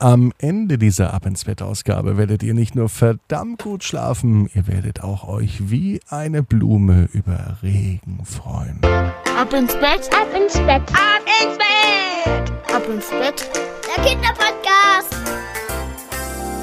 [0.00, 4.66] Am Ende dieser Ab ins Bett Ausgabe werdet ihr nicht nur verdammt gut schlafen, ihr
[4.66, 8.80] werdet auch euch wie eine Blume über Regen freuen.
[8.82, 13.48] Ab ins Bett, ab ins Bett, ab ins Bett, ab ins Bett.
[13.96, 15.14] Der Kinderpodcast.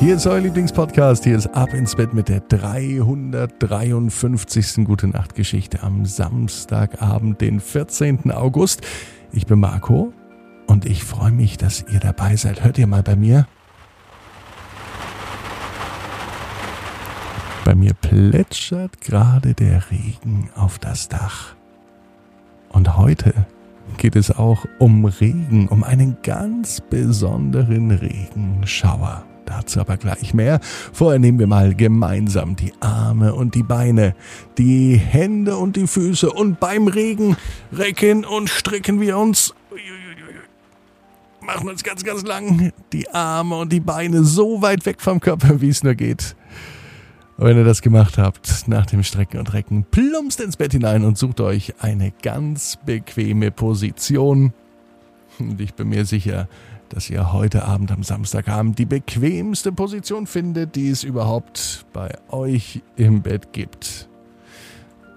[0.00, 1.24] Hier ist euer Lieblingspodcast.
[1.24, 4.84] Hier ist Ab ins Bett mit der 353.
[4.84, 8.30] Gute Nacht Geschichte am Samstagabend, den 14.
[8.32, 8.82] August.
[9.32, 10.12] Ich bin Marco
[10.74, 12.64] und ich freue mich, dass ihr dabei seid.
[12.64, 13.46] Hört ihr mal bei mir?
[17.64, 21.54] Bei mir plätschert gerade der Regen auf das Dach.
[22.70, 23.46] Und heute
[23.98, 29.24] geht es auch um Regen, um einen ganz besonderen Regenschauer.
[29.46, 30.58] Dazu aber gleich mehr.
[30.92, 34.16] Vorher nehmen wir mal gemeinsam die Arme und die Beine,
[34.58, 37.36] die Hände und die Füße und beim Regen
[37.72, 39.54] recken und strecken wir uns.
[41.44, 45.60] Machen uns ganz, ganz lang die Arme und die Beine so weit weg vom Körper,
[45.60, 46.34] wie es nur geht.
[47.36, 51.04] Und wenn ihr das gemacht habt, nach dem Strecken und Recken, plumpst ins Bett hinein
[51.04, 54.52] und sucht euch eine ganz bequeme Position.
[55.38, 56.48] Und ich bin mir sicher,
[56.88, 62.82] dass ihr heute Abend am Samstagabend die bequemste Position findet, die es überhaupt bei euch
[62.96, 64.08] im Bett gibt.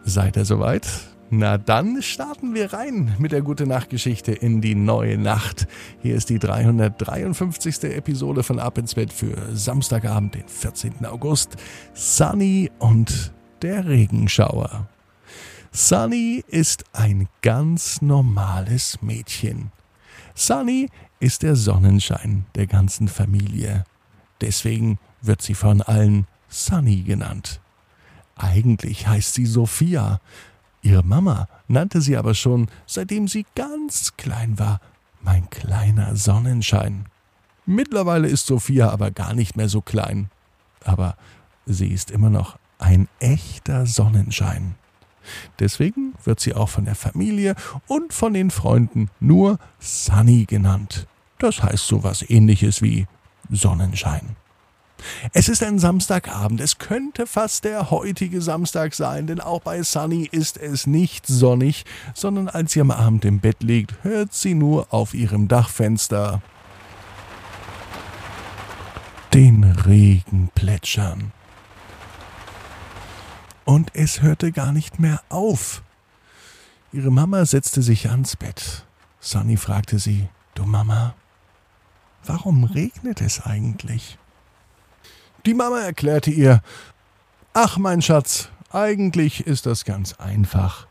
[0.03, 0.88] Seid ihr soweit?
[1.30, 5.67] Na dann starten wir rein mit der Gute Nacht Geschichte in die neue Nacht.
[6.02, 7.84] Hier ist die 353.
[7.84, 11.06] Episode von Ab ins Bett für Samstagabend, den 14.
[11.06, 11.58] August.
[11.94, 14.88] Sunny und der Regenschauer.
[15.73, 19.72] Sunny ist ein ganz normales Mädchen.
[20.34, 20.88] Sunny
[21.19, 23.84] ist der Sonnenschein der ganzen Familie.
[24.39, 27.59] Deswegen wird sie von allen Sunny genannt.
[28.38, 30.22] Eigentlich heißt sie Sophia.
[30.81, 34.80] Ihre Mama nannte sie aber schon, seitdem sie ganz klein war,
[35.22, 37.06] mein kleiner Sonnenschein.
[37.66, 40.30] Mittlerweile ist Sophia aber gar nicht mehr so klein.
[40.86, 41.17] Aber
[41.66, 44.75] sie ist immer noch ein echter Sonnenschein.
[45.59, 47.56] Deswegen wird sie auch von der Familie
[47.88, 51.07] und von den Freunden nur Sunny genannt.
[51.40, 53.07] Das heißt sowas ähnliches wie
[53.50, 54.38] Sonnenschein.
[55.34, 56.59] Es ist ein Samstagabend.
[56.62, 61.85] Es könnte fast der heutige Samstag sein, denn auch bei Sunny ist es nicht sonnig,
[62.13, 66.41] sondern als sie am Abend im Bett liegt, hört sie nur auf ihrem Dachfenster
[69.34, 71.31] den Regen plätschern
[73.68, 75.84] und es hörte gar nicht mehr auf.
[76.94, 78.85] Ihre Mama setzte sich ans Bett.
[79.19, 81.16] Sunny fragte sie, Du Mama,
[82.25, 84.18] warum regnet es eigentlich?
[85.47, 86.62] Die Mama erklärte ihr,
[87.53, 90.88] Ach mein Schatz, eigentlich ist das ganz einfach.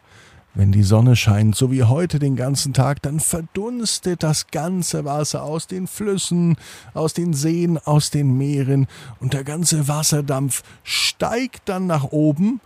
[0.55, 5.43] Wenn die Sonne scheint, so wie heute den ganzen Tag, dann verdunstet das ganze Wasser
[5.43, 6.56] aus den Flüssen,
[6.94, 8.87] aus den Seen, aus den Meeren,
[9.21, 12.62] und der ganze Wasserdampf steigt dann nach oben,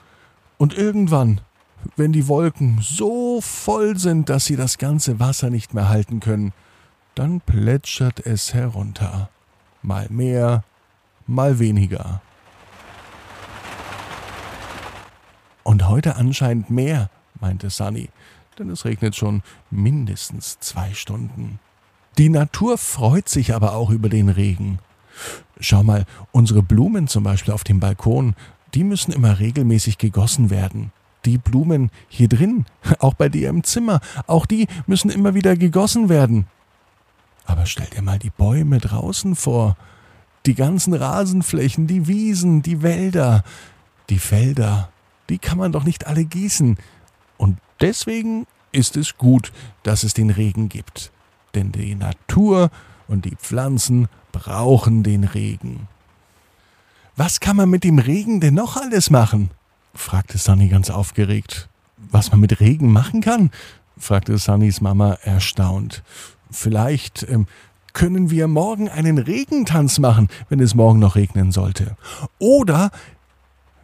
[0.59, 1.41] und irgendwann,
[1.97, 6.53] wenn die Wolken so voll sind, dass sie das ganze Wasser nicht mehr halten können,
[7.17, 9.29] dann plätschert es herunter.
[9.83, 10.63] Mal mehr,
[11.31, 12.21] mal weniger.
[15.63, 17.11] Und heute anscheinend mehr,
[17.41, 18.09] meinte Sunny,
[18.59, 21.61] denn es regnet schon mindestens zwei Stunden.
[22.19, 24.81] Die Natur freut sich aber auch über den Regen.
[25.61, 28.35] Schau mal, unsere Blumen zum Beispiel auf dem Balkon,
[28.75, 30.93] die müssen immer regelmäßig gegossen werden.
[31.25, 32.67] Die Blumen hier drin,
[32.99, 36.47] auch bei dir im Zimmer, auch die müssen immer wieder gegossen werden.
[37.45, 39.77] Aber stell dir mal die Bäume draußen vor,
[40.47, 43.45] die ganzen Rasenflächen, die Wiesen, die Wälder,
[44.09, 44.91] die Felder,
[45.29, 46.79] die kann man doch nicht alle gießen.
[47.37, 49.53] Und deswegen ist es gut,
[49.83, 51.13] dass es den Regen gibt.
[51.55, 52.71] Denn die Natur
[53.09, 55.89] und die Pflanzen brauchen den Regen.
[57.17, 59.51] Was kann man mit dem Regen denn noch alles machen?
[59.95, 61.69] fragte Sunny ganz aufgeregt.
[61.97, 63.51] Was man mit Regen machen kann?
[63.99, 66.03] fragte Sunnys Mama erstaunt.
[66.51, 67.47] Vielleicht ähm,
[67.93, 71.97] können wir morgen einen Regentanz machen, wenn es morgen noch regnen sollte.
[72.39, 72.91] Oder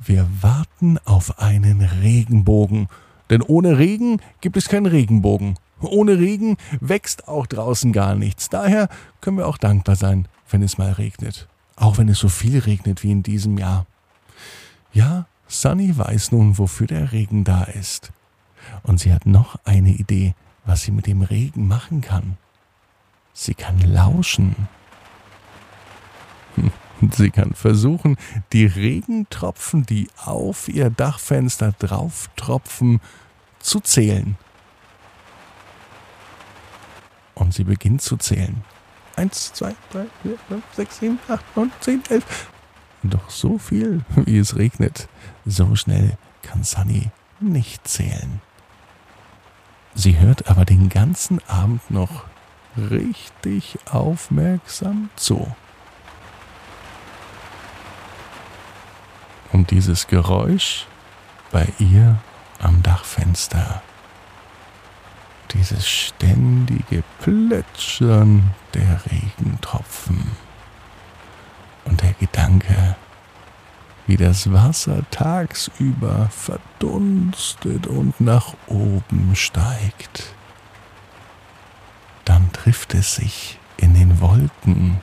[0.05, 2.89] wir warten auf einen Regenbogen.
[3.31, 5.59] Denn ohne Regen gibt es keinen Regenbogen.
[5.81, 8.49] Ohne Regen wächst auch draußen gar nichts.
[8.49, 8.89] Daher
[9.21, 11.49] können wir auch dankbar sein, wenn es mal regnet.
[11.77, 13.87] Auch wenn es so viel regnet wie in diesem Jahr.
[14.93, 18.13] Ja, Sunny weiß nun, wofür der Regen da ist.
[18.83, 22.39] Und sie hat noch eine Idee, was sie mit dem Regen machen kann.
[23.39, 24.57] Sie kann lauschen.
[27.13, 28.17] Sie kann versuchen,
[28.55, 33.03] die Regentropfen, die auf ihr Dachfenster drauf tropfen,
[33.59, 34.39] zu zählen.
[37.35, 38.65] Und sie beginnt zu zählen.
[39.17, 42.49] Eins, zwei, drei, vier, fünf, sechs, sieben, acht, neun, zehn, elf.
[43.03, 45.09] Doch so viel, wie es regnet,
[45.45, 47.11] so schnell kann Sunny
[47.41, 48.41] nicht zählen.
[49.95, 52.25] Sie hört aber den ganzen Abend noch
[52.77, 55.55] richtig aufmerksam zu.
[59.53, 60.87] Und dieses Geräusch
[61.51, 62.19] bei ihr
[62.61, 63.83] am Dachfenster,
[65.53, 70.33] dieses ständige Plätschern der Regentropfen
[71.85, 72.97] und der Gedanke,
[74.07, 80.35] wie das Wasser tagsüber verdunstet und nach oben steigt.
[82.67, 85.01] Trifft es sich in den Wolken.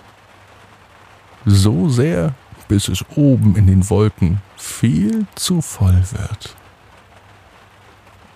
[1.46, 2.34] So sehr,
[2.68, 6.58] bis es oben in den Wolken viel zu voll wird.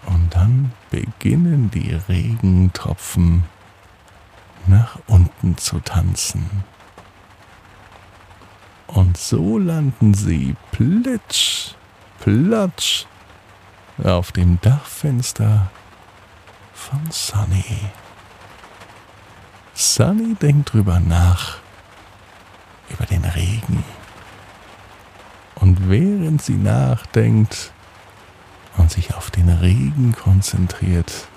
[0.06, 3.44] Und dann beginnen die Regentropfen
[4.66, 6.64] nach unten zu tanzen.
[8.88, 11.74] Und so landen sie plitsch,
[12.22, 13.06] platsch
[14.02, 15.70] auf dem Dachfenster
[16.74, 17.92] von Sunny.
[19.80, 21.60] Sunny denkt drüber nach,
[22.90, 23.84] über den Regen.
[25.54, 27.72] Und während sie nachdenkt
[28.78, 31.28] und sich auf den Regen konzentriert,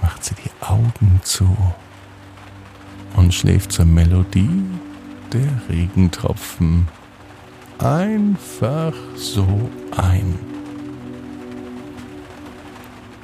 [0.00, 1.56] macht sie die Augen zu
[3.16, 4.62] und schläft zur Melodie
[5.32, 6.86] der Regentropfen
[7.80, 10.38] einfach so ein.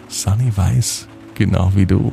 [0.08, 2.12] Sunny weiß, genau wie du,